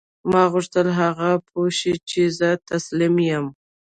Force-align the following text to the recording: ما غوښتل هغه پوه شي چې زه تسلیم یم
ما 0.31 0.43
غوښتل 0.53 0.87
هغه 1.01 1.29
پوه 1.47 1.67
شي 1.77 1.93
چې 2.09 2.21
زه 2.37 2.49
تسلیم 2.69 3.15
یم 3.29 3.45